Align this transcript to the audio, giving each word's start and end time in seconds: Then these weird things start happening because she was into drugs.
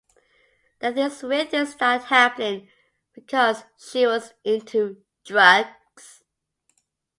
Then 0.79 0.95
these 0.95 1.21
weird 1.21 1.51
things 1.51 1.73
start 1.73 2.05
happening 2.05 2.69
because 3.13 3.65
she 3.77 4.07
was 4.07 4.33
into 4.43 5.03
drugs. 5.23 6.23